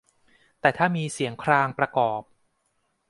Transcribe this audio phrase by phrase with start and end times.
[0.61, 2.21] แต่ถ้ามีเสียงครางประกอบ